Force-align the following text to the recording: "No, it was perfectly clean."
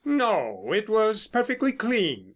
"No, 0.03 0.73
it 0.73 0.89
was 0.89 1.27
perfectly 1.27 1.73
clean." 1.73 2.29